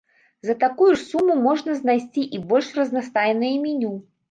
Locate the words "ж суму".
0.93-1.35